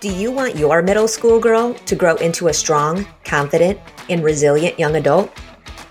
[0.00, 3.78] Do you want your middle school girl to grow into a strong, confident,
[4.08, 5.30] and resilient young adult?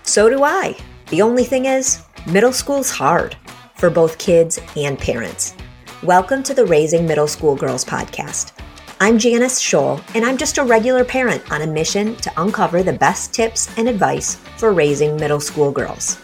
[0.02, 0.76] So do I.
[1.10, 3.36] The only thing is, middle school's hard
[3.76, 5.54] for both kids and parents.
[6.02, 8.50] Welcome to the Raising Middle School Girls podcast.
[8.98, 12.94] I'm Janice Scholl, and I'm just a regular parent on a mission to uncover the
[12.94, 16.18] best tips and advice for raising middle school girls.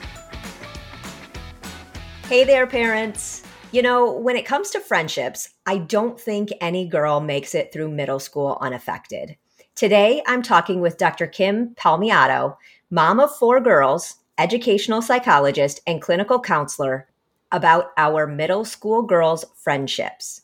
[2.24, 3.44] Hey there, parents.
[3.70, 7.91] You know, when it comes to friendships, I don't think any girl makes it through
[7.91, 9.36] middle school unaffected.
[9.74, 11.27] Today, I'm talking with Dr.
[11.27, 12.56] Kim Palmiotto,
[12.88, 17.08] mom of four girls, educational psychologist, and clinical counselor,
[17.50, 20.42] about our middle school girls' friendships.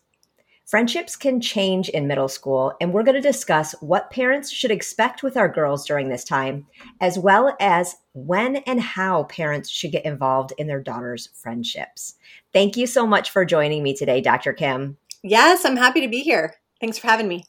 [0.67, 5.23] Friendships can change in middle school, and we're going to discuss what parents should expect
[5.23, 6.67] with our girls during this time,
[7.01, 12.15] as well as when and how parents should get involved in their daughters' friendships.
[12.53, 14.53] Thank you so much for joining me today, Dr.
[14.53, 14.97] Kim.
[15.23, 16.55] Yes, I'm happy to be here.
[16.81, 17.45] Thanks for having me.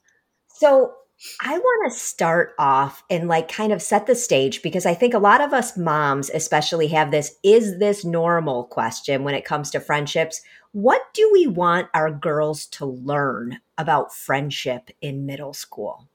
[0.47, 0.93] So,
[1.41, 5.13] I want to start off and like kind of set the stage because I think
[5.13, 9.71] a lot of us moms, especially, have this is this normal question when it comes
[9.71, 10.41] to friendships.
[10.73, 16.09] What do we want our girls to learn about friendship in middle school?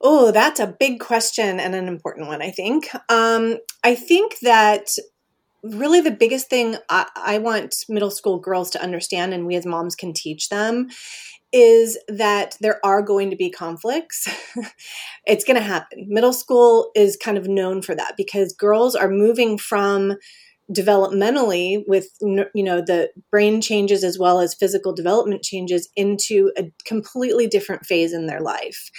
[0.00, 2.88] Oh, that's a big question and an important one, I think.
[3.08, 4.90] Um, I think that
[5.62, 9.66] really the biggest thing I, I want middle school girls to understand, and we as
[9.66, 10.88] moms can teach them,
[11.52, 14.26] is that there are going to be conflicts.
[15.26, 16.06] it's going to happen.
[16.08, 20.16] Middle school is kind of known for that because girls are moving from
[20.72, 26.70] developmentally with you know the brain changes as well as physical development changes into a
[26.86, 28.90] completely different phase in their life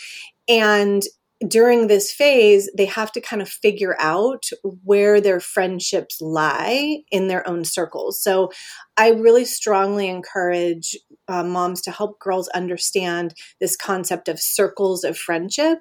[0.47, 1.03] and
[1.47, 4.45] during this phase they have to kind of figure out
[4.83, 8.21] where their friendships lie in their own circles.
[8.21, 8.51] So
[8.97, 10.95] i really strongly encourage
[11.27, 15.79] uh, moms to help girls understand this concept of circles of friendship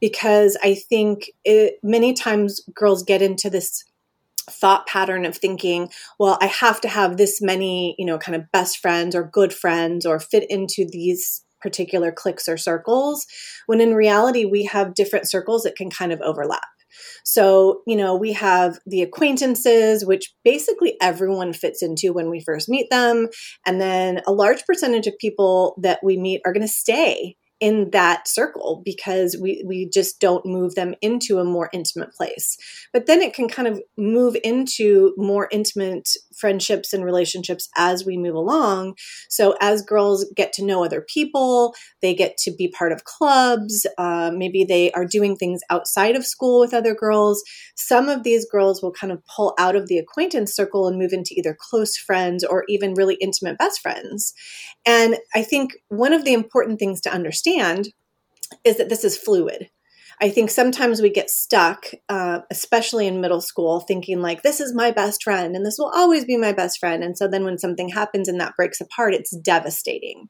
[0.00, 3.84] because i think it, many times girls get into this
[4.50, 5.88] thought pattern of thinking,
[6.18, 9.52] well, I have to have this many, you know, kind of best friends or good
[9.52, 13.26] friends or fit into these particular cliques or circles,
[13.66, 16.62] when in reality, we have different circles that can kind of overlap.
[17.24, 22.68] So, you know, we have the acquaintances, which basically everyone fits into when we first
[22.68, 23.28] meet them.
[23.66, 27.90] And then a large percentage of people that we meet are going to stay in
[27.92, 32.56] that circle because we we just don't move them into a more intimate place
[32.92, 38.16] but then it can kind of move into more intimate friendships and relationships as we
[38.16, 38.94] move along.
[39.28, 43.86] So as girls get to know other people they get to be part of clubs
[43.98, 47.42] uh, maybe they are doing things outside of school with other girls.
[47.76, 51.12] Some of these girls will kind of pull out of the acquaintance circle and move
[51.12, 54.34] into either close friends or even really intimate best friends.
[54.86, 57.88] And i think one of the important things to understand understand
[58.64, 59.70] is that this is fluid.
[60.22, 64.72] I think sometimes we get stuck, uh, especially in middle school, thinking like, this is
[64.72, 67.02] my best friend and this will always be my best friend.
[67.02, 70.28] And so then when something happens and that breaks apart, it's devastating.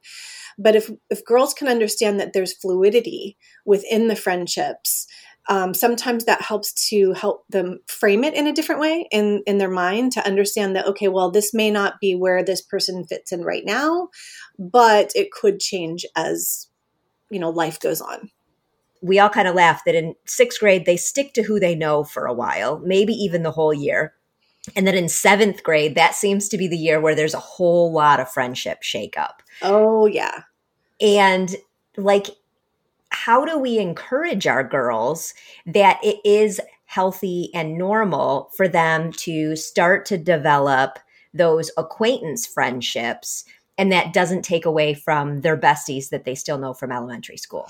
[0.58, 3.36] But if, if girls can understand that there's fluidity
[3.66, 5.06] within the friendships,
[5.50, 9.58] um, sometimes that helps to help them frame it in a different way in, in
[9.58, 13.30] their mind to understand that, okay, well, this may not be where this person fits
[13.30, 14.08] in right now,
[14.58, 16.68] but it could change as
[17.30, 18.30] you know life goes on
[19.02, 22.04] we all kind of laugh that in sixth grade they stick to who they know
[22.04, 24.14] for a while maybe even the whole year.
[24.76, 27.92] And then in seventh grade that seems to be the year where there's a whole
[27.92, 29.42] lot of friendship shake up.
[29.60, 30.42] Oh yeah.
[31.00, 31.54] And
[31.96, 32.28] like
[33.10, 35.34] how do we encourage our girls
[35.66, 40.98] that it is healthy and normal for them to start to develop
[41.34, 43.44] those acquaintance friendships
[43.78, 47.68] and that doesn't take away from their besties that they still know from elementary school.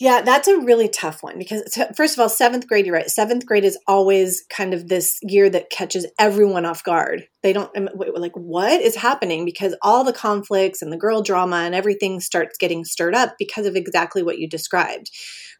[0.00, 1.62] Yeah, that's a really tough one because,
[1.94, 3.10] first of all, seventh grade, you're right.
[3.10, 7.24] Seventh grade is always kind of this year that catches everyone off guard.
[7.42, 9.44] They don't, um, like, what is happening?
[9.44, 13.66] Because all the conflicts and the girl drama and everything starts getting stirred up because
[13.66, 15.10] of exactly what you described.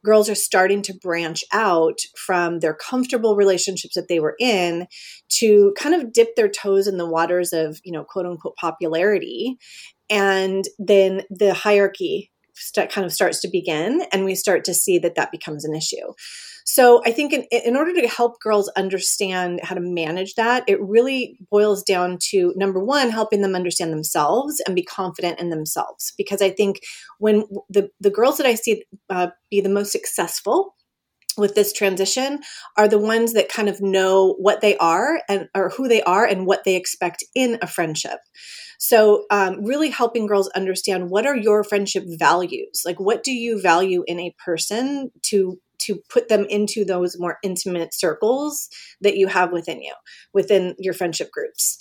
[0.06, 4.86] Girls are starting to branch out from their comfortable relationships that they were in
[5.40, 9.58] to kind of dip their toes in the waters of, you know, quote unquote popularity.
[10.08, 12.29] And then the hierarchy
[12.60, 15.74] st- kind of starts to begin and we start to see that that becomes an
[15.74, 16.12] issue.
[16.64, 20.80] So i think in, in order to help girls understand how to manage that it
[20.80, 26.12] really boils down to number one helping them understand themselves and be confident in themselves.
[26.16, 26.80] Because i think
[27.18, 30.74] when the, the girls that i see uh, be the most successful
[31.36, 32.40] with this transition
[32.76, 36.24] are the ones that kind of know what they are and or who they are
[36.24, 38.18] and what they expect in a friendship
[38.82, 42.82] So, um, really helping girls understand what are your friendship values?
[42.86, 47.38] Like, what do you value in a person to to put them into those more
[47.42, 48.68] intimate circles
[49.00, 49.94] that you have within you,
[50.34, 51.78] within your friendship groups.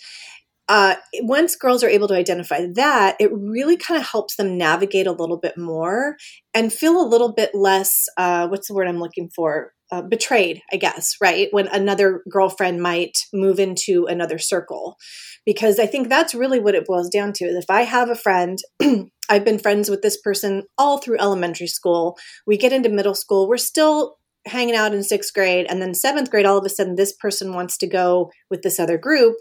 [0.69, 5.07] Uh, once girls are able to identify that, it really kind of helps them navigate
[5.07, 6.15] a little bit more
[6.53, 9.73] and feel a little bit less, uh, what's the word I'm looking for?
[9.91, 11.47] Uh, betrayed, I guess, right?
[11.49, 14.97] When another girlfriend might move into another circle.
[15.45, 17.45] Because I think that's really what it boils down to.
[17.45, 18.59] If I have a friend,
[19.29, 23.47] I've been friends with this person all through elementary school, we get into middle school,
[23.47, 26.95] we're still hanging out in sixth grade, and then seventh grade, all of a sudden,
[26.95, 29.37] this person wants to go with this other group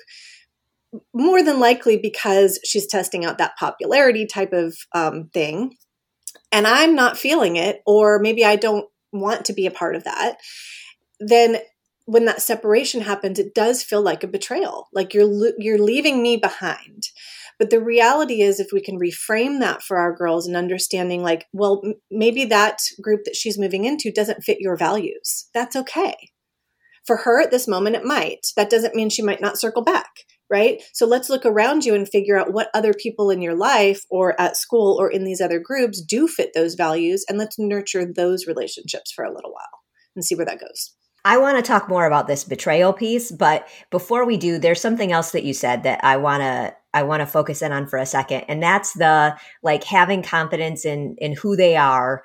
[1.15, 5.75] more than likely because she's testing out that popularity type of um, thing
[6.51, 10.05] and i'm not feeling it or maybe i don't want to be a part of
[10.05, 10.37] that
[11.21, 11.59] then
[12.09, 16.37] when that separation happens it does feel like a betrayal like you're you're leaving me
[16.37, 17.05] behind.
[17.59, 21.47] But the reality is if we can reframe that for our girls and understanding like
[21.53, 26.15] well m- maybe that group that she's moving into doesn't fit your values that's okay.
[27.07, 28.47] For her at this moment it might.
[28.57, 30.11] That doesn't mean she might not circle back
[30.51, 30.83] right?
[30.93, 34.41] So let's look around you and figure out what other people in your life or
[34.41, 38.47] at school or in these other groups do fit those values and let's nurture those
[38.47, 39.83] relationships for a little while
[40.15, 40.95] and see where that goes.
[41.25, 45.13] I want to talk more about this betrayal piece, but before we do, there's something
[45.13, 47.99] else that you said that I want to I want to focus in on for
[47.99, 52.23] a second, and that's the like having confidence in in who they are.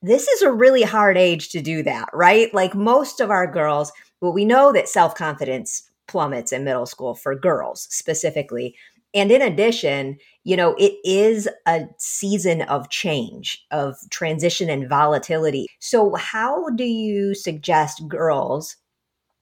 [0.00, 2.54] This is a really hard age to do that, right?
[2.54, 7.14] Like most of our girls, well, we know that self confidence plummets in middle school
[7.14, 8.74] for girls specifically.
[9.14, 15.66] And in addition, you know, it is a season of change, of transition and volatility.
[15.80, 18.76] So, how do you suggest girls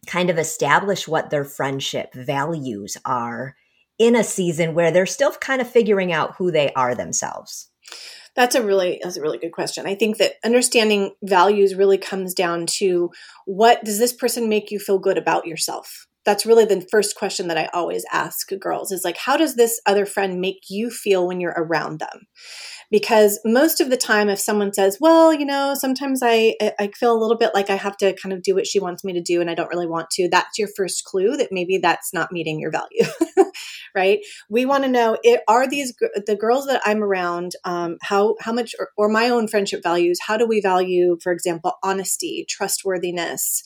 [0.07, 3.57] kind of establish what their friendship values are
[3.99, 7.69] in a season where they're still kind of figuring out who they are themselves?
[8.37, 9.87] That's a really that's a really good question.
[9.87, 13.11] I think that understanding values really comes down to
[13.47, 16.06] what does this person make you feel good about yourself?
[16.27, 19.81] That's really the first question that I always ask girls is like, how does this
[19.87, 22.27] other friend make you feel when you're around them?
[22.91, 27.13] Because most of the time, if someone says, well, you know, sometimes I, I feel
[27.13, 29.21] a little bit like I have to kind of do what she wants me to
[29.21, 32.31] do and I don't really want to, that's your first clue that maybe that's not
[32.31, 33.05] meeting your value,
[33.95, 34.21] right?
[34.49, 35.95] We want to know, it, are these,
[36.27, 40.19] the girls that I'm around, um, how, how much, or, or my own friendship values,
[40.25, 43.63] how do we value, for example, honesty, trustworthiness,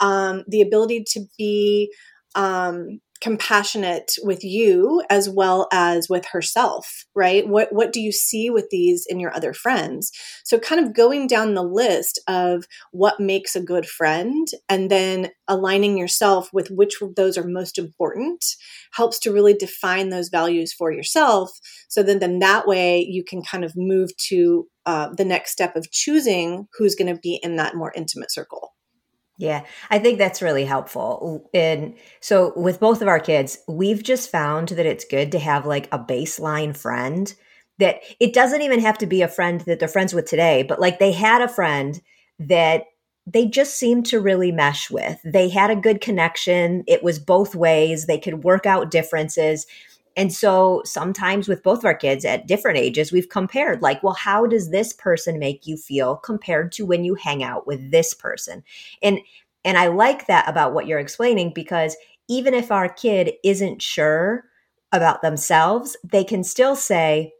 [0.00, 1.92] um, the ability to be
[2.34, 7.46] um, compassionate with you as well as with herself right?
[7.46, 10.10] What what do you see with these in your other friends?
[10.44, 15.30] So kind of going down the list of what makes a good friend and then
[15.48, 18.44] aligning yourself with which of those are most important
[18.92, 21.50] helps to really define those values for yourself.
[21.88, 25.76] So then then that way you can kind of move to uh, the next step
[25.76, 28.72] of choosing who's going to be in that more intimate circle
[29.42, 31.50] yeah, I think that's really helpful.
[31.52, 35.66] And so with both of our kids, we've just found that it's good to have
[35.66, 37.34] like a baseline friend
[37.80, 40.78] that it doesn't even have to be a friend that they're friends with today, but
[40.78, 42.00] like they had a friend
[42.38, 42.84] that
[43.26, 45.20] they just seemed to really mesh with.
[45.24, 46.84] They had a good connection.
[46.86, 48.06] It was both ways.
[48.06, 49.66] They could work out differences.
[50.16, 54.14] And so sometimes with both of our kids at different ages, we've compared like, well,
[54.14, 58.14] how does this person make you feel compared to when you hang out with this
[58.14, 58.62] person?
[59.02, 59.18] And
[59.64, 61.96] and I like that about what you're explaining because
[62.28, 64.44] even if our kid isn't sure
[64.90, 67.32] about themselves, they can still say,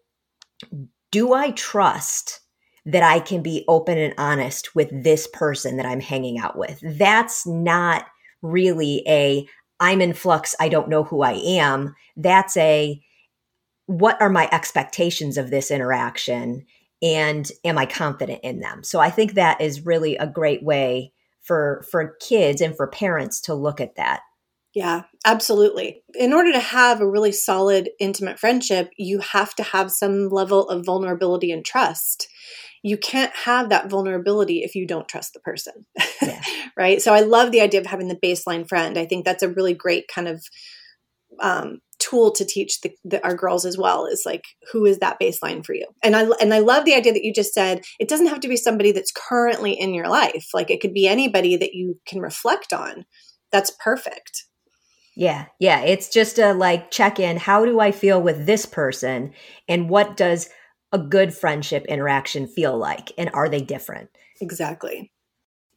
[1.11, 2.41] do I trust
[2.87, 6.81] that I can be open and honest with this person that I'm hanging out with?
[6.83, 8.07] That's not
[8.41, 9.47] really a
[9.83, 11.97] I'm in flux, I don't know who I am.
[12.17, 13.03] That's a
[13.87, 16.65] what are my expectations of this interaction
[17.03, 18.85] and am I confident in them?
[18.85, 21.12] So I think that is really a great way
[21.43, 24.21] for for kids and for parents to look at that.
[24.73, 26.05] Yeah, absolutely.
[26.15, 30.69] In order to have a really solid intimate friendship, you have to have some level
[30.69, 32.29] of vulnerability and trust
[32.83, 35.87] you can't have that vulnerability if you don't trust the person.
[36.21, 36.43] Yeah.
[36.77, 37.01] right.
[37.01, 38.99] So I love the idea of having the baseline friend.
[38.99, 40.43] I think that's a really great kind of
[41.41, 45.21] um, tool to teach the, the, our girls as well is like who is that
[45.21, 48.09] baseline for you and i and i love the idea that you just said it
[48.09, 51.57] doesn't have to be somebody that's currently in your life like it could be anybody
[51.57, 53.05] that you can reflect on
[53.53, 54.47] that's perfect
[55.15, 59.33] yeah yeah it's just a like check in how do i feel with this person
[59.69, 60.49] and what does
[60.92, 64.11] a good friendship interaction feel like and are they different?
[64.40, 65.12] Exactly.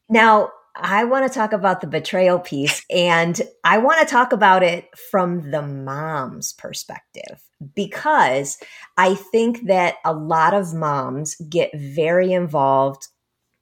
[0.09, 4.61] Now, I want to talk about the betrayal piece and I want to talk about
[4.61, 7.41] it from the mom's perspective
[7.75, 8.57] because
[8.97, 13.07] I think that a lot of moms get very involved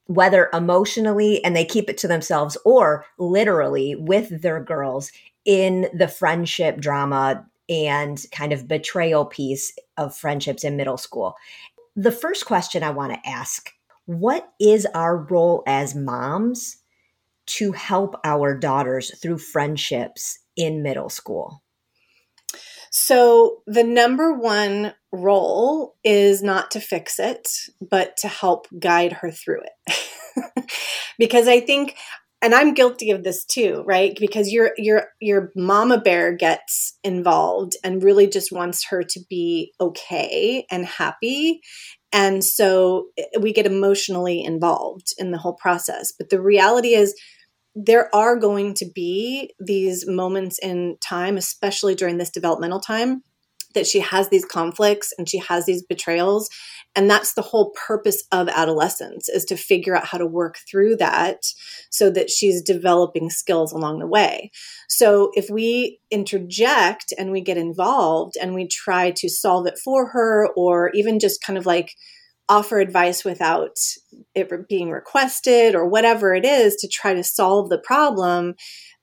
[0.08, 5.12] whether emotionally and they keep it to themselves or literally with their girls
[5.46, 11.36] in the friendship drama and kind of betrayal piece of friendships in middle school.
[11.96, 13.72] The first question I want to ask
[14.06, 16.78] what is our role as moms
[17.46, 21.64] to help our daughters through friendships in middle school?
[22.92, 27.50] So, the number one role is not to fix it,
[27.82, 30.70] but to help guide her through it.
[31.18, 31.96] because I think
[32.44, 34.16] and I'm guilty of this too, right?
[34.20, 39.72] Because your your your mama bear gets involved and really just wants her to be
[39.80, 41.62] okay and happy.
[42.12, 46.12] And so eh, we get emotionally involved in the whole process.
[46.18, 47.16] But the reality is
[47.76, 53.24] there are going to be these moments in time, especially during this developmental time,
[53.74, 56.50] that she has these conflicts and she has these betrayals.
[56.96, 60.98] And that's the whole purpose of adolescence is to figure out how to work through
[60.98, 61.44] that
[61.90, 64.52] so that she's developing skills along the way.
[64.88, 70.10] So if we interject and we get involved and we try to solve it for
[70.10, 71.96] her or even just kind of like
[72.50, 73.78] offer advice without
[74.36, 78.54] it being requested or whatever it is to try to solve the problem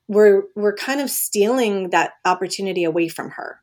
[0.08, 3.59] we're we're kind of stealing that opportunity away from her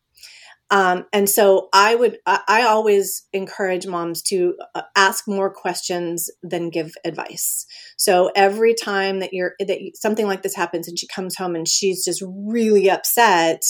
[0.70, 6.70] um, and so I would, I always encourage moms to uh, ask more questions than
[6.70, 7.66] give advice.
[7.98, 11.68] So every time that you're, that something like this happens and she comes home and
[11.68, 13.64] she's just really upset,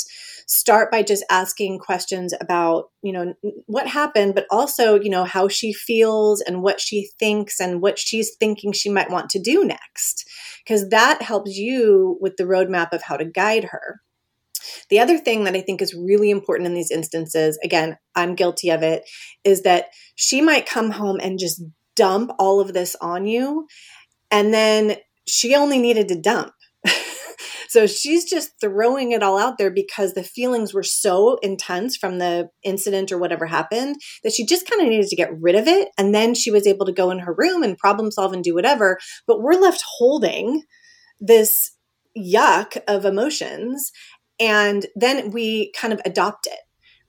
[0.47, 3.33] start by just asking questions about, you know,
[3.67, 7.99] what happened, but also, you know, how she feels and what she thinks and what
[7.99, 10.27] she's thinking she might want to do next.
[10.65, 14.01] Because that helps you with the roadmap of how to guide her.
[14.89, 18.69] The other thing that I think is really important in these instances, again, I'm guilty
[18.69, 19.03] of it,
[19.43, 21.61] is that she might come home and just
[21.95, 23.67] dump all of this on you.
[24.31, 24.97] And then
[25.27, 26.53] she only needed to dump.
[27.69, 32.19] so she's just throwing it all out there because the feelings were so intense from
[32.19, 35.67] the incident or whatever happened that she just kind of needed to get rid of
[35.67, 35.89] it.
[35.97, 38.53] And then she was able to go in her room and problem solve and do
[38.53, 38.99] whatever.
[39.25, 40.63] But we're left holding
[41.19, 41.71] this
[42.17, 43.91] yuck of emotions
[44.39, 46.59] and then we kind of adopt it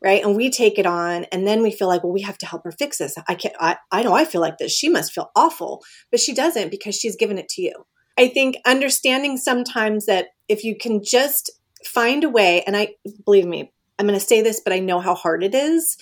[0.01, 0.23] right?
[0.23, 2.63] And we take it on and then we feel like well we have to help
[2.63, 3.17] her fix this.
[3.27, 4.73] I can't i, I know i feel like this.
[4.73, 5.83] She must feel awful
[6.13, 7.73] but she doesn't because she's given it to you.
[8.17, 11.51] I think understanding sometimes that if you can just
[11.85, 12.89] find a way and i
[13.25, 15.97] believe me i'm going to say this but i know how hard it is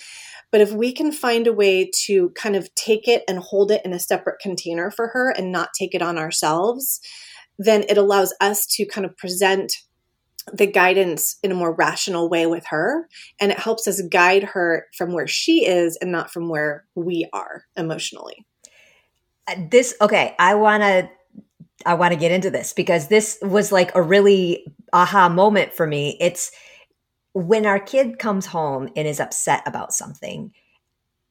[0.51, 3.81] but if we can find a way to kind of take it and hold it
[3.85, 6.99] in a separate container for her and not take it on ourselves
[7.59, 9.73] then it allows us to kind of present
[10.53, 13.07] the guidance in a more rational way with her
[13.39, 17.27] and it helps us guide her from where she is and not from where we
[17.33, 18.45] are emotionally.
[19.47, 21.09] Uh, this okay i want to
[21.85, 25.87] i want to get into this because this was like a really aha moment for
[25.87, 26.17] me.
[26.19, 26.51] It's
[27.33, 30.51] when our kid comes home and is upset about something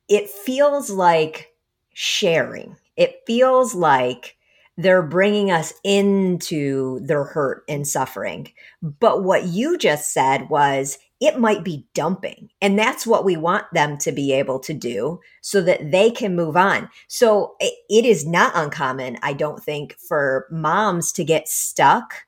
[0.09, 1.53] it feels like
[1.95, 2.77] sharing.
[2.97, 4.37] It feels like
[4.77, 8.53] they're bringing us into their hurt and suffering.
[8.83, 12.51] But what you just said was it might be dumping.
[12.61, 16.37] And that's what we want them to be able to do so that they can
[16.37, 16.91] move on.
[17.09, 22.27] So it is not uncommon, I don't think, for moms to get stuck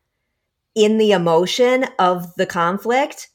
[0.74, 3.28] in the emotion of the conflict,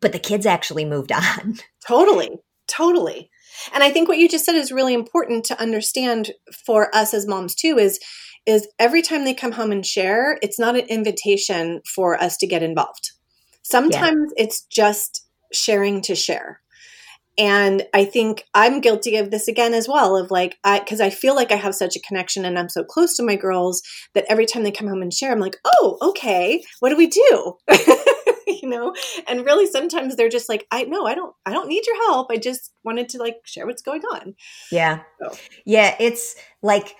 [0.00, 1.56] but the kids actually moved on.
[1.86, 2.38] Totally.
[2.66, 3.30] Totally.
[3.72, 6.32] And I think what you just said is really important to understand
[6.64, 7.98] for us as moms too is
[8.48, 12.46] is every time they come home and share, it's not an invitation for us to
[12.46, 13.12] get involved.
[13.62, 14.44] Sometimes yeah.
[14.44, 16.60] it's just sharing to share.
[17.36, 21.10] And I think I'm guilty of this again as well of like, I, cause I
[21.10, 23.82] feel like I have such a connection and I'm so close to my girls
[24.14, 27.06] that every time they come home and share, I'm like, oh, okay, what do we
[27.06, 27.58] do?
[28.46, 28.94] you know?
[29.28, 32.28] And really sometimes they're just like, I no, I don't, I don't need your help.
[32.30, 34.34] I just wanted to like share what's going on.
[34.72, 35.02] Yeah.
[35.20, 35.36] So.
[35.66, 35.94] Yeah.
[36.00, 36.96] It's like,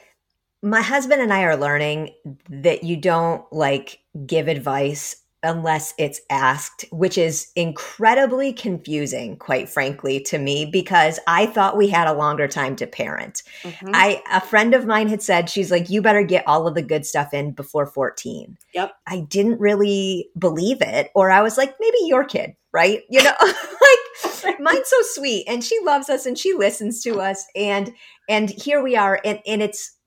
[0.62, 2.14] my husband and I are learning
[2.48, 10.18] that you don't like give advice unless it's asked, which is incredibly confusing, quite frankly,
[10.20, 13.44] to me, because I thought we had a longer time to parent.
[13.62, 13.90] Mm-hmm.
[13.94, 16.82] I a friend of mine had said, she's like, you better get all of the
[16.82, 18.58] good stuff in before 14.
[18.74, 18.92] Yep.
[19.06, 23.02] I didn't really believe it, or I was like, maybe your kid, right?
[23.08, 27.46] You know, like mine's so sweet and she loves us and she listens to us.
[27.54, 27.92] And
[28.28, 29.20] and here we are.
[29.24, 29.97] And and it's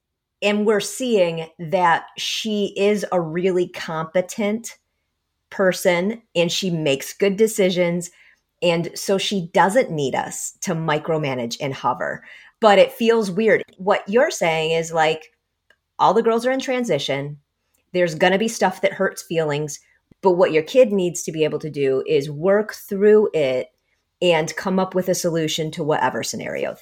[0.42, 4.78] and we're seeing that she is a really competent
[5.50, 8.10] person and she makes good decisions.
[8.62, 12.24] And so she doesn't need us to micromanage and hover.
[12.60, 13.64] But it feels weird.
[13.78, 15.32] What you're saying is like
[16.00, 17.40] all the girls are in transition.
[17.94, 19.80] There's going to be stuff that hurts feelings.
[20.22, 23.68] But what your kid needs to be able to do is work through it
[24.22, 26.76] and come up with a solution to whatever scenario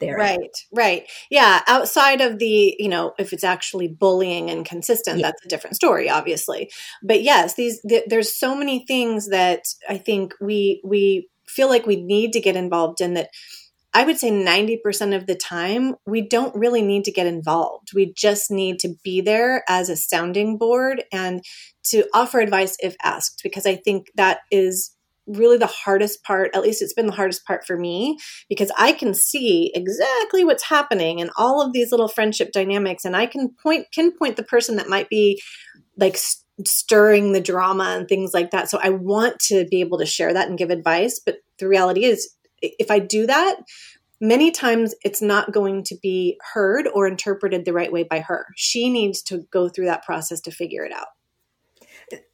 [0.00, 0.16] there.
[0.16, 1.04] Right, right.
[1.30, 5.28] Yeah, outside of the, you know, if it's actually bullying and consistent, yeah.
[5.28, 6.70] that's a different story, obviously.
[7.02, 11.86] But yes, these th- there's so many things that I think we we feel like
[11.86, 13.28] we need to get involved in that
[13.96, 17.92] I would say 90% of the time, we don't really need to get involved.
[17.94, 21.44] We just need to be there as a sounding board and
[21.90, 24.93] to offer advice if asked, because I think that is
[25.26, 28.92] really the hardest part at least it's been the hardest part for me because i
[28.92, 33.50] can see exactly what's happening and all of these little friendship dynamics and i can
[33.62, 35.40] point pinpoint the person that might be
[35.96, 36.18] like
[36.64, 38.70] stirring the drama and things like that.
[38.70, 42.04] So i want to be able to share that and give advice but the reality
[42.04, 43.56] is if i do that
[44.20, 48.46] many times it's not going to be heard or interpreted the right way by her.
[48.56, 51.08] She needs to go through that process to figure it out.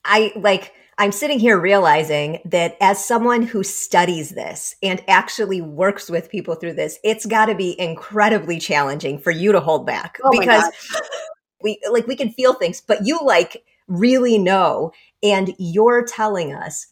[0.04, 6.10] I like I'm sitting here realizing that as someone who studies this and actually works
[6.10, 10.18] with people through this, it's got to be incredibly challenging for you to hold back
[10.22, 10.70] oh because
[11.62, 14.92] we like we can feel things, but you like really know
[15.22, 16.88] and you're telling us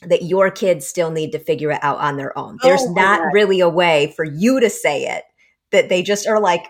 [0.00, 2.56] that your kids still need to figure it out on their own.
[2.62, 3.32] Oh There's oh not God.
[3.34, 5.24] really a way for you to say it
[5.72, 6.64] that they just are like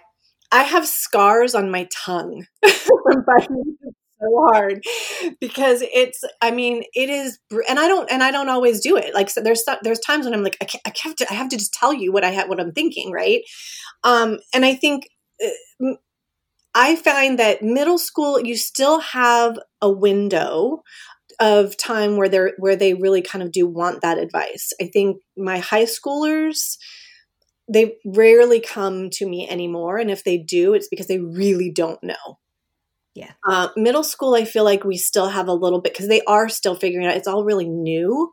[0.51, 3.77] I have scars on my tongue from biting
[4.23, 4.83] so hard
[5.41, 7.39] because it's i mean it is
[7.69, 9.15] and i don't and i don't always do it.
[9.15, 11.49] Like so there's there's times when i'm like i, can't, I have to i have
[11.51, 13.43] to just tell you what i have what i'm thinking right?
[14.05, 15.09] Um and i think
[15.45, 15.95] uh,
[16.75, 20.83] i find that middle school you still have a window
[21.41, 24.73] of time where they're where they really kind of do want that advice.
[24.81, 26.77] I think my high schoolers
[27.73, 32.03] they rarely come to me anymore and if they do it's because they really don't
[32.03, 32.39] know
[33.15, 33.33] yeah.
[33.47, 36.49] Uh, middle school, I feel like we still have a little bit because they are
[36.49, 37.17] still figuring out.
[37.17, 38.33] It's all really new,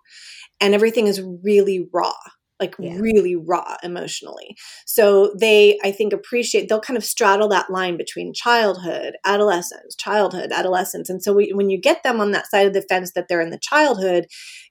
[0.61, 2.13] and everything is really raw,
[2.59, 2.97] like yeah.
[2.97, 4.55] really raw emotionally.
[4.85, 6.69] So they, I think, appreciate.
[6.69, 11.69] They'll kind of straddle that line between childhood, adolescence, childhood, adolescence, and so we, when
[11.69, 14.27] you get them on that side of the fence that they're in the childhood,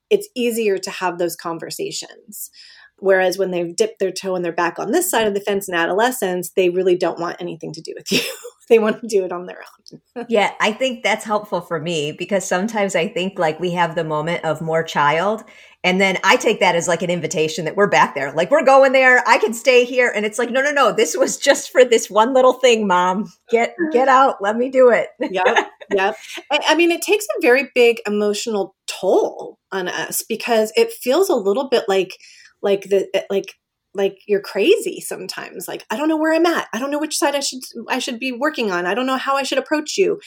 [0.09, 2.51] it's easier to have those conversations.
[3.01, 5.69] Whereas when they've dipped their toe and they're back on this side of the fence
[5.69, 8.21] in adolescence, they really don't want anything to do with you.
[8.71, 10.27] they want to do it on their own.
[10.29, 14.05] yeah, I think that's helpful for me because sometimes I think like we have the
[14.05, 15.45] moment of more child
[15.85, 18.33] and then I take that as like an invitation that we're back there.
[18.33, 19.23] Like we're going there.
[19.29, 20.13] I can stay here.
[20.15, 20.93] And it's like, no, no, no.
[20.93, 23.33] This was just for this one little thing, mom.
[23.49, 24.43] Get get out.
[24.43, 25.09] Let me do it.
[25.33, 25.71] yep.
[25.93, 26.17] Yep.
[26.51, 31.29] I, I mean, it takes a very big emotional toll on us because it feels
[31.29, 32.19] a little bit like
[32.61, 33.55] like the like
[33.95, 36.69] like you're crazy sometimes like i don't know where i'm at.
[36.73, 38.87] I don't know which side i should i should be working on.
[38.87, 40.21] I don't know how i should approach you.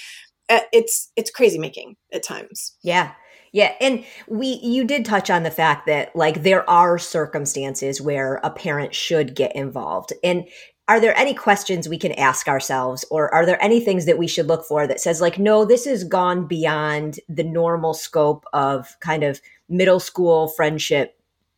[0.50, 2.76] Eh, it's it's crazy making at times.
[2.84, 3.14] Yeah.
[3.54, 8.36] Yeah and we you did touch on the fact that like there are circumstances where
[8.44, 10.46] a parent should get involved and
[10.88, 14.28] are there any questions we can ask ourselves or are there any things that we
[14.28, 18.98] should look for that says like no this has gone beyond the normal scope of
[19.00, 21.18] kind of middle school friendship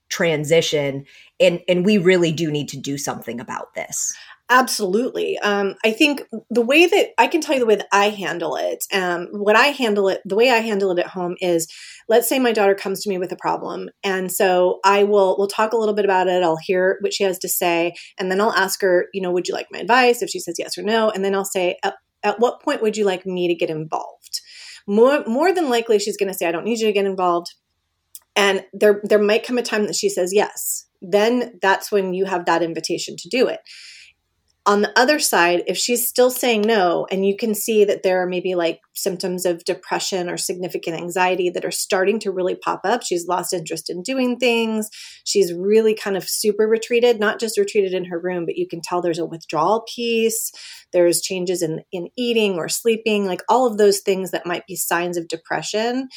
[0.10, 1.06] transition
[1.39, 4.13] and and we really do need to do something about this.
[4.50, 5.39] Absolutely.
[5.39, 8.56] Um, i think the way that i can tell you the way that i handle
[8.56, 11.67] it um, what i handle it the way i handle it at home is
[12.10, 15.48] let's say my daughter comes to me with a problem and so i will we'll
[15.48, 16.43] talk a little bit about it.
[16.43, 19.48] I'll hear what she has to say and then i'll ask her you know would
[19.48, 20.22] you like my advice?
[20.22, 22.98] If she says yes or no and then i'll say at, at what point would
[22.98, 24.41] you like me to get involved?
[24.86, 27.56] More more than likely she's going to say i don't need you to get involved.
[28.36, 32.26] And there there might come a time that she says yes then that's when you
[32.26, 33.60] have that invitation to do it
[34.65, 38.23] on the other side, if she's still saying no, and you can see that there
[38.23, 42.80] are maybe like symptoms of depression or significant anxiety that are starting to really pop
[42.86, 44.89] up, she's lost interest in doing things.
[45.26, 48.80] She's really kind of super retreated, not just retreated in her room, but you can
[48.82, 50.52] tell there's a withdrawal piece.
[50.93, 54.78] There's changes in, in eating or sleeping, like all of those things that might be
[54.78, 56.08] signs of depression.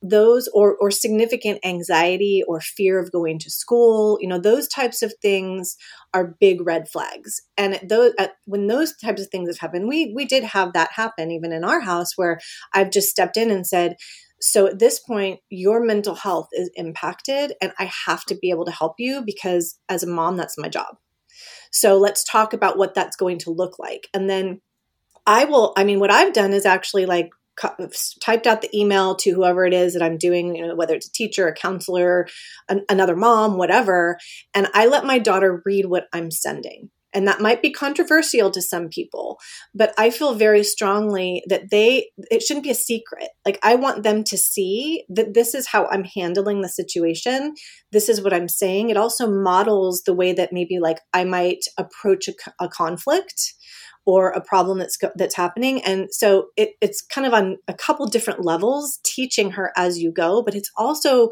[0.00, 5.02] Those or, or significant anxiety or fear of going to school, you know, those types
[5.02, 5.76] of things
[6.16, 7.42] are big red flags.
[7.58, 10.72] And those at, uh, when those types of things have happened, we we did have
[10.72, 12.40] that happen even in our house where
[12.72, 13.96] I've just stepped in and said,
[14.40, 18.64] so at this point, your mental health is impacted, and I have to be able
[18.64, 20.96] to help you because as a mom, that's my job.
[21.70, 24.08] So let's talk about what that's going to look like.
[24.14, 24.62] And then
[25.26, 27.30] I will, I mean, what I've done is actually like
[28.20, 31.08] typed out the email to whoever it is that I'm doing, you know, whether it's
[31.08, 32.26] a teacher, a counselor,
[32.68, 34.18] an, another mom, whatever.
[34.54, 36.90] And I let my daughter read what I'm sending.
[37.14, 39.38] And that might be controversial to some people,
[39.74, 43.28] but I feel very strongly that they, it shouldn't be a secret.
[43.46, 47.54] Like, I want them to see that this is how I'm handling the situation.
[47.90, 48.90] This is what I'm saying.
[48.90, 53.54] It also models the way that maybe like I might approach a, a conflict
[54.06, 58.06] or a problem that's that's happening and so it, it's kind of on a couple
[58.06, 61.30] different levels teaching her as you go but it's also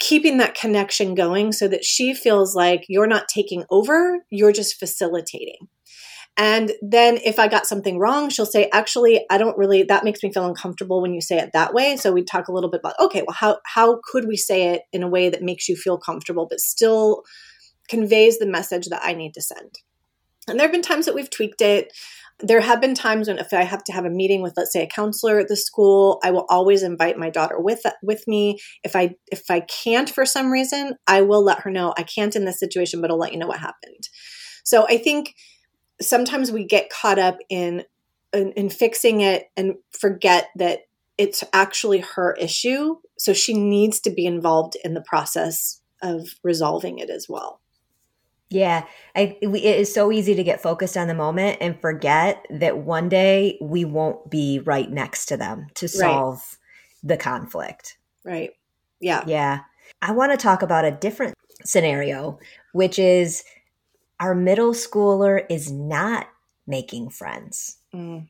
[0.00, 4.78] keeping that connection going so that she feels like you're not taking over you're just
[4.78, 5.68] facilitating
[6.36, 10.22] and then if I got something wrong, she'll say, actually, I don't really, that makes
[10.22, 11.96] me feel uncomfortable when you say it that way.
[11.96, 14.82] So we talk a little bit about, okay, well, how, how could we say it
[14.92, 17.22] in a way that makes you feel comfortable, but still
[17.88, 19.78] conveys the message that I need to send?
[20.48, 21.92] And there have been times that we've tweaked it.
[22.40, 24.82] There have been times when if I have to have a meeting with let's say
[24.82, 28.58] a counselor at the school, I will always invite my daughter with with me.
[28.82, 32.34] If I if I can't for some reason, I will let her know I can't
[32.34, 34.08] in this situation, but I'll let you know what happened.
[34.64, 35.34] So I think
[36.02, 37.84] sometimes we get caught up in
[38.32, 40.80] in, in fixing it and forget that
[41.16, 42.96] it's actually her issue.
[43.16, 47.60] So she needs to be involved in the process of resolving it as well.
[48.54, 48.84] Yeah,
[49.16, 53.08] I, it is so easy to get focused on the moment and forget that one
[53.08, 57.08] day we won't be right next to them to solve right.
[57.08, 57.98] the conflict.
[58.22, 58.50] Right.
[59.00, 59.24] Yeah.
[59.26, 59.60] Yeah.
[60.02, 62.38] I want to talk about a different scenario,
[62.72, 63.42] which is
[64.20, 66.28] our middle schooler is not
[66.64, 67.78] making friends.
[67.92, 68.28] Mm.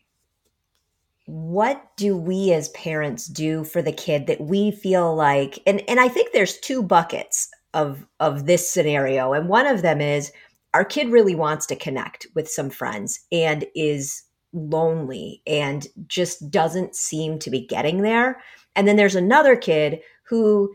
[1.27, 6.01] What do we as parents do for the kid that we feel like and and
[6.01, 9.33] I think there's two buckets of of this scenario.
[9.33, 10.33] And one of them is
[10.73, 16.95] our kid really wants to connect with some friends and is lonely and just doesn't
[16.95, 18.41] seem to be getting there.
[18.75, 20.75] And then there's another kid who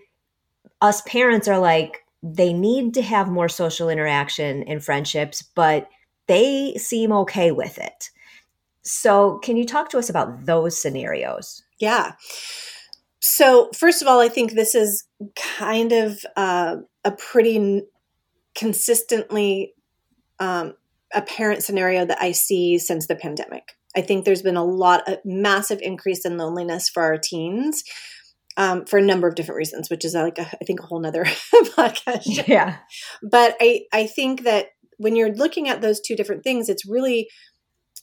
[0.82, 5.88] us parents are like they need to have more social interaction and friendships but
[6.28, 8.10] they seem okay with it.
[8.84, 11.64] So can you talk to us about those scenarios?
[11.80, 12.14] Yeah
[13.30, 15.04] so, first of all, I think this is
[15.36, 17.84] kind of uh, a pretty
[18.56, 19.74] consistently
[20.40, 20.74] um,
[21.14, 23.76] apparent scenario that I see since the pandemic.
[23.96, 27.84] I think there's been a lot, a massive increase in loneliness for our teens
[28.58, 31.00] um, for a number of different reasons, which is like a, I think a whole
[31.00, 32.48] nother podcast.
[32.48, 32.78] Yeah,
[33.22, 37.30] but I I think that when you're looking at those two different things, it's really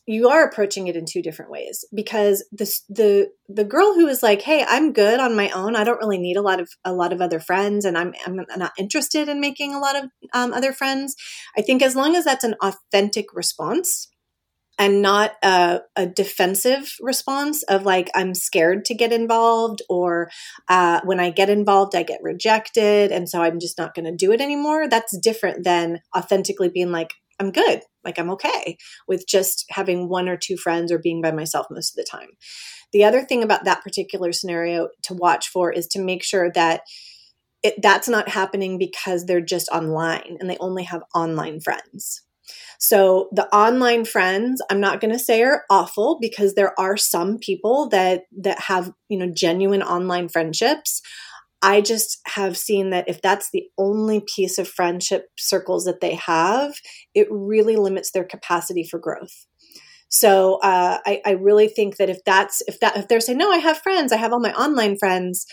[0.07, 4.23] you are approaching it in two different ways because the the the girl who is
[4.23, 5.75] like, "Hey, I'm good on my own.
[5.75, 8.41] I don't really need a lot of a lot of other friends, and I'm I'm
[8.57, 11.17] not interested in making a lot of um, other friends."
[11.59, 14.09] I think as long as that's an authentic response
[14.79, 20.31] and not a, a defensive response of like I'm scared to get involved, or
[20.69, 24.15] uh, when I get involved, I get rejected, and so I'm just not going to
[24.15, 24.89] do it anymore.
[24.89, 27.83] That's different than authentically being like, I'm good.
[28.05, 31.91] Like I'm okay with just having one or two friends or being by myself most
[31.91, 32.31] of the time.
[32.93, 36.83] The other thing about that particular scenario to watch for is to make sure that
[37.63, 42.23] it, that's not happening because they're just online and they only have online friends.
[42.79, 47.39] So the online friends, I'm not going to say are awful because there are some
[47.39, 51.01] people that that have, you know, genuine online friendships.
[51.63, 56.15] I just have seen that if that's the only piece of friendship circles that they
[56.15, 56.75] have,
[57.15, 59.47] it really limits their capacity for growth.
[60.09, 63.51] So uh, I, I really think that if that's if that if they're saying no,
[63.51, 65.47] I have friends, I have all my online friends,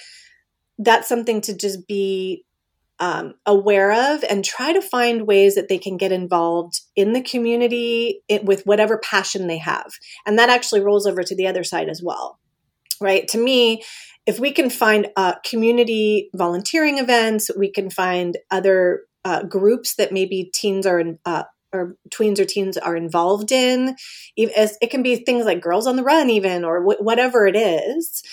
[0.78, 2.46] that's something to just be
[3.00, 7.22] um, aware of and try to find ways that they can get involved in the
[7.22, 9.92] community it, with whatever passion they have.
[10.26, 12.40] And that actually rolls over to the other side as well
[13.04, 13.28] right?
[13.30, 13.84] To me,
[14.26, 20.12] if we can find uh, community volunteering events, we can find other uh, groups that
[20.12, 23.96] maybe teens are in, uh, or tweens or teens are involved in.
[24.36, 28.24] It can be things like Girls on the Run, even or wh- whatever it is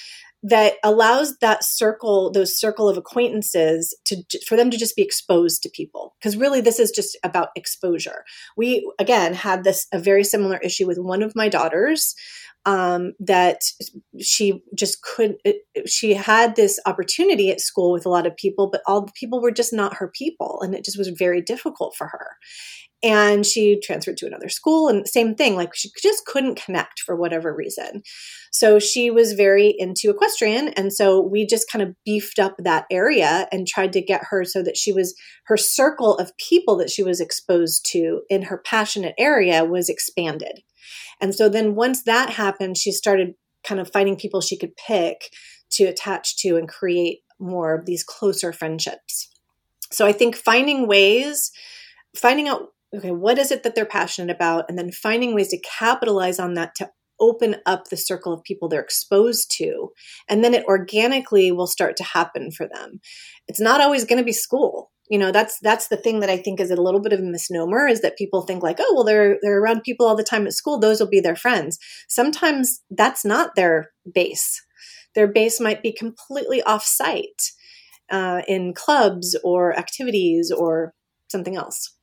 [0.43, 5.63] that allows that circle, those circle of acquaintances, to for them to just be exposed
[5.63, 6.15] to people.
[6.19, 8.25] Because really, this is just about exposure.
[8.57, 12.15] We again had this a very similar issue with one of my daughters
[12.67, 13.63] um, that
[14.21, 15.41] she just couldn't.
[15.87, 19.41] she had this opportunity at school with a lot of people but all the people
[19.41, 22.37] were just not her people and it just was very difficult for her
[23.03, 27.17] and she transferred to another school and same thing like she just couldn't connect for
[27.17, 28.03] whatever reason
[28.53, 32.85] so she was very into equestrian and so we just kind of beefed up that
[32.91, 36.91] area and tried to get her so that she was her circle of people that
[36.91, 40.61] she was exposed to in her passionate area was expanded
[41.21, 45.33] And so then once that happened, she started kind of finding people she could pick
[45.73, 49.29] to attach to and create more of these closer friendships.
[49.93, 51.53] So I think finding ways,
[52.17, 55.61] finding out, okay, what is it that they're passionate about, and then finding ways to
[55.61, 59.91] capitalize on that to open up the circle of people they're exposed to.
[60.29, 63.01] And then it organically will start to happen for them.
[63.47, 64.91] It's not always going to be school.
[65.11, 67.25] You know, that's that's the thing that I think is a little bit of a
[67.25, 70.47] misnomer is that people think like, oh, well, they're they're around people all the time
[70.47, 71.79] at school; those will be their friends.
[72.09, 74.65] Sometimes that's not their base.
[75.17, 77.51] Their base might be completely off-site
[78.09, 80.95] uh, in clubs or activities or
[81.29, 81.97] something else.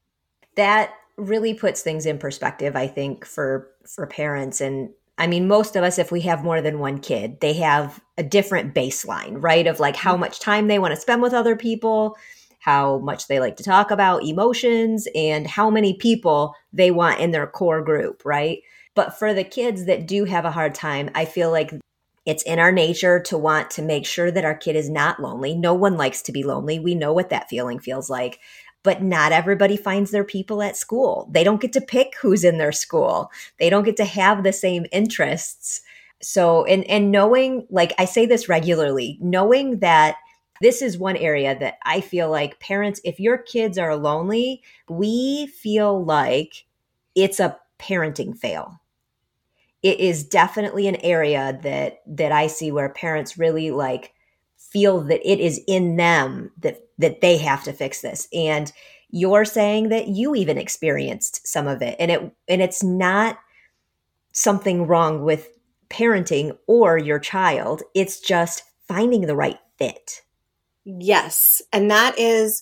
[0.58, 5.76] That really puts things in perspective, I think, for for parents and I mean, most
[5.76, 9.66] of us, if we have more than one kid, they have a different baseline, right?
[9.66, 10.22] Of like how mm-hmm.
[10.22, 12.16] much time they want to spend with other people,
[12.60, 17.32] how much they like to talk about emotions, and how many people they want in
[17.32, 18.60] their core group, right?
[18.94, 21.74] But for the kids that do have a hard time, I feel like
[22.28, 25.56] it's in our nature to want to make sure that our kid is not lonely.
[25.56, 26.78] No one likes to be lonely.
[26.78, 28.40] We know what that feeling feels like
[28.88, 31.30] but not everybody finds their people at school.
[31.34, 33.30] They don't get to pick who's in their school.
[33.60, 35.82] They don't get to have the same interests.
[36.22, 40.16] So, and and knowing, like I say this regularly, knowing that
[40.62, 45.48] this is one area that I feel like parents, if your kids are lonely, we
[45.48, 46.64] feel like
[47.14, 48.80] it's a parenting fail.
[49.84, 54.14] It is definitely an area that that I see where parents really like
[54.58, 58.28] feel that it is in them that that they have to fix this.
[58.34, 58.72] And
[59.10, 61.96] you're saying that you even experienced some of it.
[62.00, 63.38] And it and it's not
[64.32, 65.50] something wrong with
[65.90, 67.84] parenting or your child.
[67.96, 70.22] It's just finding the right fit.
[70.86, 71.62] Yes.
[71.74, 72.62] And that is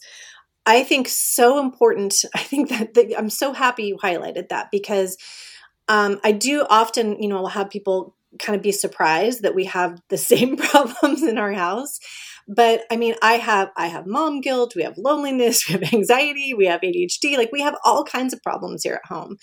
[0.66, 2.26] i think so important.
[2.36, 5.18] I think that, that i'm so happy you highlighted that because
[5.88, 10.02] um, i do often you know have people kind of be surprised that we have
[10.10, 12.00] the same problems in our house.
[12.48, 16.54] But i mean i have i have mom guilt we have loneliness we have anxiety
[16.54, 19.38] we have adhd like we have all kinds of problems here at home.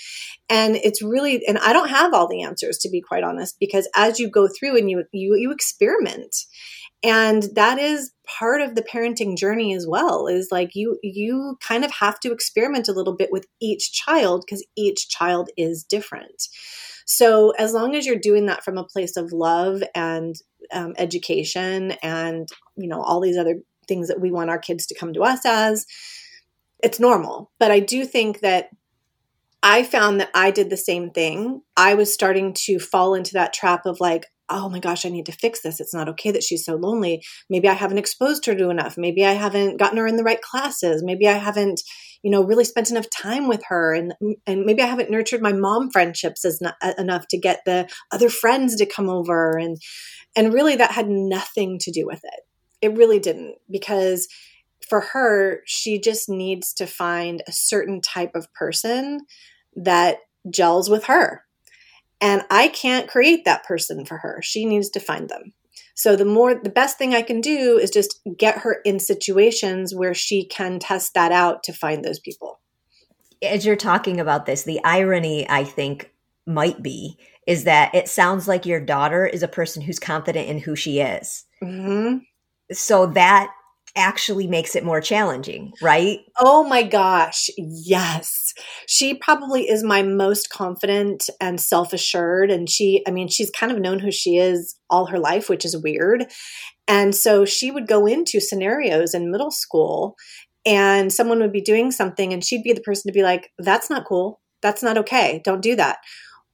[0.49, 3.89] And it's really and i don't have all the answers to be quite honest because
[3.97, 6.37] as you go through and you you, you experiment
[7.03, 11.85] and that is part of the parenting journey as well is like you you kind
[11.85, 16.49] of have to experiment a little bit with each child because each child is different
[17.07, 20.37] so as long as you're doing that from a place of love and
[20.73, 24.95] um, education and you know all these other things that we want our kids to
[24.95, 25.87] come to us as
[26.83, 28.71] it's normal but i do think that
[29.63, 33.53] i found that i did the same thing i was starting to fall into that
[33.53, 35.81] trap of like oh my gosh, I need to fix this.
[35.81, 37.25] It's not okay that she's so lonely.
[37.49, 38.97] Maybe I haven't exposed her to enough.
[38.99, 41.03] Maybe I haven't gotten her in the right classes.
[41.03, 41.81] Maybe I haven't,
[42.23, 43.95] you know, really spent enough time with her.
[43.95, 44.15] And,
[44.47, 47.89] and maybe I haven't nurtured my mom friendships as not, uh, enough to get the
[48.11, 49.57] other friends to come over.
[49.57, 49.79] And,
[50.37, 52.41] and really that had nothing to do with it.
[52.81, 54.29] It really didn't because
[54.89, 59.21] for her, she just needs to find a certain type of person
[59.77, 60.19] that
[60.51, 61.45] gels with her
[62.23, 64.39] and I can't create that person for her.
[64.43, 65.53] She needs to find them.
[65.95, 69.95] So the more the best thing I can do is just get her in situations
[69.95, 72.61] where she can test that out to find those people.
[73.43, 76.11] As you're talking about this, the irony I think
[76.47, 80.59] might be is that it sounds like your daughter is a person who's confident in
[80.59, 81.45] who she is.
[81.63, 82.19] Mm-hmm.
[82.73, 83.51] So that
[83.95, 86.21] actually makes it more challenging, right?
[86.39, 88.55] Oh my gosh, yes.
[88.87, 92.51] She probably is my most confident and self assured.
[92.51, 95.65] And she, I mean, she's kind of known who she is all her life, which
[95.65, 96.27] is weird.
[96.89, 100.17] And so she would go into scenarios in middle school
[100.65, 103.91] and someone would be doing something and she'd be the person to be like, that's
[103.91, 104.41] not cool.
[104.63, 105.41] That's not okay.
[105.45, 105.99] Don't do that.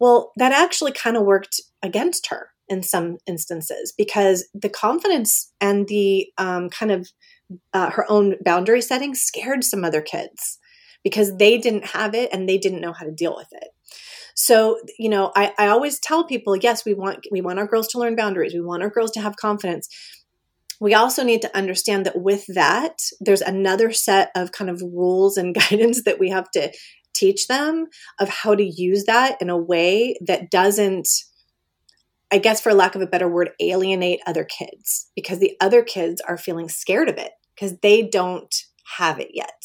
[0.01, 5.89] Well, that actually kind of worked against her in some instances because the confidence and
[5.89, 7.09] the um, kind of
[7.73, 10.59] uh, her own boundary setting scared some other kids
[11.05, 13.69] because they didn't have it and they didn't know how to deal with it.
[14.35, 17.89] So you know I, I always tell people yes we want we want our girls
[17.89, 18.55] to learn boundaries.
[18.55, 19.89] We want our girls to have confidence.
[20.81, 25.37] We also need to understand that with that there's another set of kind of rules
[25.37, 26.73] and guidance that we have to
[27.15, 27.87] teach them
[28.21, 31.09] of how to use that in a way that doesn't
[32.31, 36.21] I guess, for lack of a better word, alienate other kids because the other kids
[36.21, 38.55] are feeling scared of it because they don't
[38.99, 39.63] have it yet.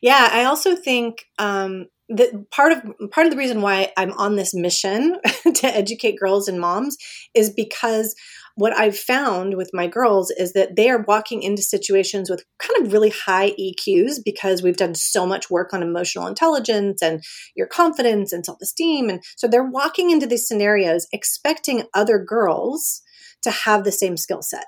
[0.00, 4.36] Yeah, I also think um, that part of part of the reason why I'm on
[4.36, 5.18] this mission
[5.54, 6.96] to educate girls and moms
[7.34, 8.14] is because
[8.56, 12.86] what I've found with my girls is that they are walking into situations with kind
[12.86, 17.22] of really high EQs because we've done so much work on emotional intelligence and
[17.56, 19.10] your confidence and self esteem.
[19.10, 23.02] And so they're walking into these scenarios expecting other girls
[23.42, 24.66] to have the same skill set.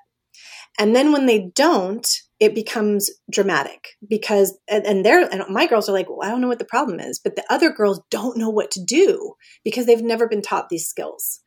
[0.79, 2.07] And then when they don't,
[2.39, 6.49] it becomes dramatic because, and, they're, and my girls are like, well, I don't know
[6.49, 7.19] what the problem is.
[7.23, 10.87] But the other girls don't know what to do because they've never been taught these
[10.87, 11.41] skills.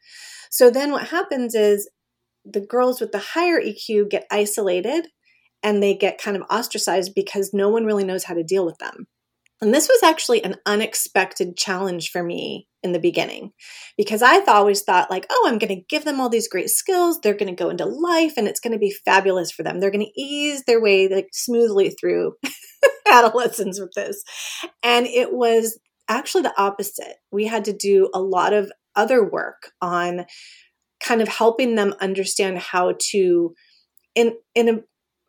[0.50, 1.88] So then what happens is
[2.52, 5.08] the girls with the higher EQ get isolated
[5.62, 8.78] and they get kind of ostracized because no one really knows how to deal with
[8.78, 9.08] them.
[9.62, 13.52] And this was actually an unexpected challenge for me in the beginning
[13.98, 17.20] because I always thought, like, oh, I'm going to give them all these great skills.
[17.20, 19.80] They're going to go into life and it's going to be fabulous for them.
[19.80, 22.36] They're going to ease their way like smoothly through
[23.12, 24.24] adolescence with this.
[24.82, 27.18] And it was actually the opposite.
[27.30, 30.26] We had to do a lot of other work on
[31.00, 33.54] kind of helping them understand how to
[34.16, 34.80] in in a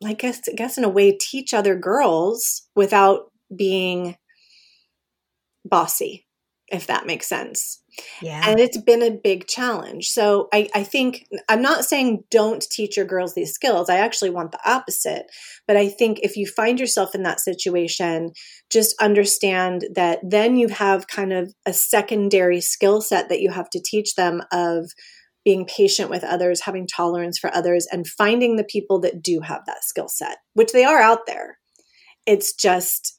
[0.00, 4.16] like guess, I guess in a way teach other girls without being
[5.64, 6.26] bossy
[6.70, 7.82] if that makes sense.
[8.22, 8.42] Yeah.
[8.46, 10.08] And it's been a big challenge.
[10.08, 13.90] So I, I think i'm not saying don't teach your girls these skills.
[13.90, 15.26] I actually want the opposite.
[15.66, 18.32] But i think if you find yourself in that situation
[18.70, 23.68] just understand that then you have kind of a secondary skill set that you have
[23.70, 24.90] to teach them of
[25.44, 29.62] being patient with others, having tolerance for others, and finding the people that do have
[29.66, 31.58] that skill set, which they are out there.
[32.26, 33.18] It's just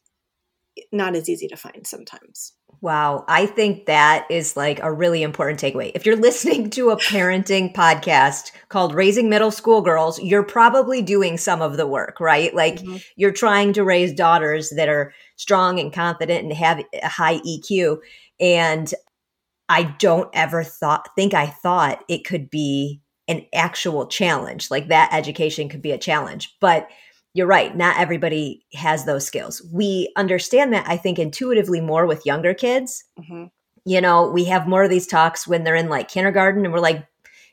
[0.92, 2.54] not as easy to find sometimes.
[2.82, 3.26] Wow.
[3.28, 5.92] I think that is like a really important takeaway.
[5.94, 11.38] If you're listening to a parenting podcast called Raising Middle School Girls, you're probably doing
[11.38, 12.54] some of the work, right?
[12.54, 12.98] Like mm-hmm.
[13.16, 17.98] you're trying to raise daughters that are strong and confident and have a high EQ.
[18.40, 18.92] And
[19.70, 24.70] I don't ever thought think I thought it could be an actual challenge.
[24.70, 26.56] Like that education could be a challenge.
[26.60, 26.90] But
[27.34, 29.62] you're right, not everybody has those skills.
[29.72, 33.06] We understand that I think intuitively more with younger kids.
[33.18, 33.46] Mm-hmm.
[33.86, 36.82] You know, we have more of these talks when they're in like kindergarten and we're
[36.82, 37.08] like,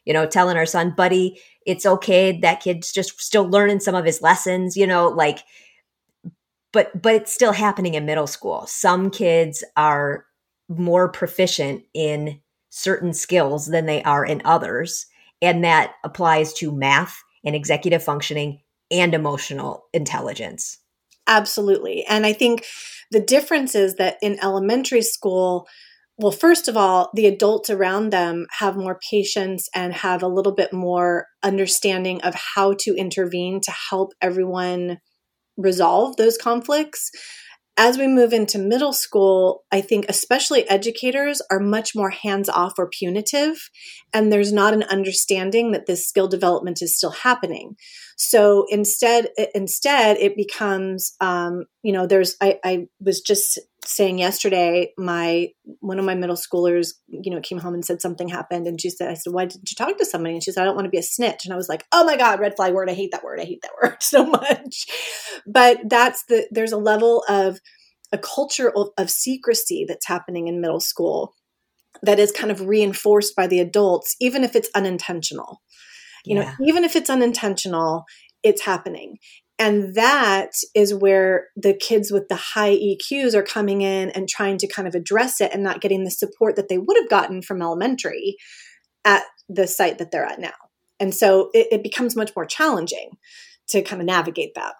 [0.04, 2.38] you know, telling our son, buddy, it's okay.
[2.40, 5.44] That kid's just still learning some of his lessons, you know, like
[6.72, 8.66] but but it's still happening in middle school.
[8.66, 10.26] Some kids are
[10.68, 15.06] more proficient in certain skills than they are in others.
[15.40, 20.78] And that applies to math and executive functioning and emotional intelligence.
[21.26, 22.04] Absolutely.
[22.06, 22.64] And I think
[23.10, 25.66] the difference is that in elementary school,
[26.16, 30.54] well, first of all, the adults around them have more patience and have a little
[30.54, 34.98] bit more understanding of how to intervene to help everyone
[35.56, 37.10] resolve those conflicts
[37.78, 42.74] as we move into middle school, I think especially educators are much more hands off
[42.76, 43.70] or punitive,
[44.12, 47.76] and there's not an understanding that this skill development is still happening.
[48.20, 52.36] So instead, instead it becomes, um, you know, there's.
[52.42, 57.58] I, I was just saying yesterday, my one of my middle schoolers, you know, came
[57.58, 60.04] home and said something happened, and she said, "I said, why didn't you talk to
[60.04, 61.84] somebody?" And she said, "I don't want to be a snitch." And I was like,
[61.92, 62.90] "Oh my god, red flag word!
[62.90, 63.38] I hate that word!
[63.38, 64.86] I hate that word so much."
[65.46, 67.60] But that's the there's a level of
[68.12, 71.34] a culture of, of secrecy that's happening in middle school
[72.02, 75.60] that is kind of reinforced by the adults, even if it's unintentional
[76.28, 76.42] you yeah.
[76.42, 78.04] know even if it's unintentional
[78.42, 79.16] it's happening
[79.58, 84.56] and that is where the kids with the high EQs are coming in and trying
[84.58, 87.42] to kind of address it and not getting the support that they would have gotten
[87.42, 88.36] from elementary
[89.04, 90.52] at the site that they're at now.
[91.00, 93.10] And so it, it becomes much more challenging
[93.70, 94.74] to kind of navigate that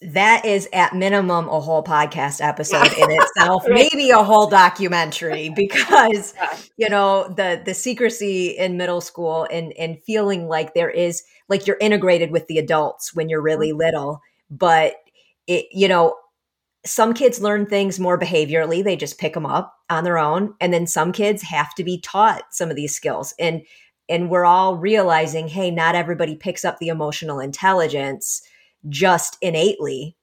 [0.00, 3.88] that is at minimum a whole podcast episode in itself right.
[3.92, 6.34] maybe a whole documentary because
[6.76, 11.66] you know the the secrecy in middle school and and feeling like there is like
[11.66, 13.78] you're integrated with the adults when you're really mm-hmm.
[13.78, 14.94] little but
[15.46, 16.14] it you know
[16.86, 20.72] some kids learn things more behaviorally they just pick them up on their own and
[20.72, 23.62] then some kids have to be taught some of these skills and
[24.08, 28.42] and we're all realizing hey not everybody picks up the emotional intelligence
[28.88, 30.16] just innately,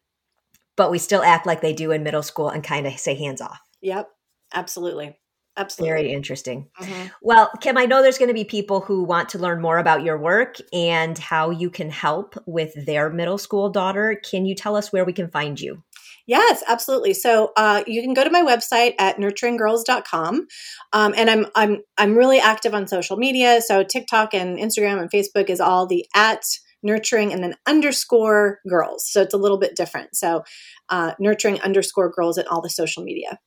[0.76, 3.42] but we still act like they do in middle school and kind of say hands
[3.42, 3.60] off.
[3.82, 4.10] Yep,
[4.54, 5.18] absolutely.
[5.58, 5.90] Absolutely.
[5.90, 6.68] Very interesting.
[6.82, 7.08] Mm-hmm.
[7.22, 10.04] Well, Kim, I know there's going to be people who want to learn more about
[10.04, 14.20] your work and how you can help with their middle school daughter.
[14.30, 15.82] Can you tell us where we can find you?
[16.28, 17.14] Yes, absolutely.
[17.14, 20.48] So uh, you can go to my website at nurturinggirls.com.
[20.92, 23.62] Um, and I'm I'm I'm really active on social media.
[23.62, 26.44] So TikTok and Instagram and Facebook is all the at
[26.86, 29.06] nurturing and then underscore girls.
[29.12, 30.16] So it's a little bit different.
[30.16, 30.44] So
[30.90, 33.40] uh, nurturing underscore girls at all the social media.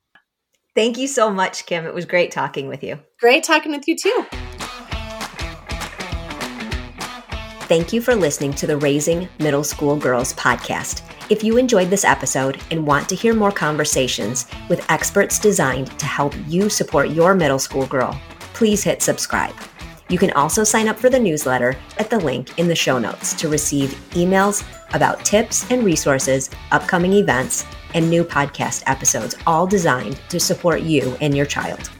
[0.74, 1.86] Thank you so much, Kim.
[1.86, 2.98] It was great talking with you.
[3.18, 4.26] Great talking with you too.
[7.68, 11.02] Thank you for listening to the Raising Middle School Girls podcast.
[11.30, 16.06] If you enjoyed this episode and want to hear more conversations with experts designed to
[16.06, 18.18] help you support your middle school girl,
[18.54, 19.54] please hit subscribe.
[20.08, 23.34] You can also sign up for the newsletter at the link in the show notes
[23.34, 30.20] to receive emails about tips and resources, upcoming events, and new podcast episodes, all designed
[30.30, 31.90] to support you and your child.